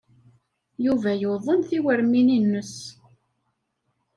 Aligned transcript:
Yuba 0.85 1.11
yuḍen 1.21 1.59
tiwermin-nnes. 1.69 2.75